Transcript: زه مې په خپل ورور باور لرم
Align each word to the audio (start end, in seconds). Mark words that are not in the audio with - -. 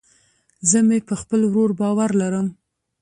زه 0.69 0.79
مې 0.87 0.99
په 1.07 1.15
خپل 1.21 1.39
ورور 1.45 1.71
باور 1.79 2.09
لرم 2.21 2.47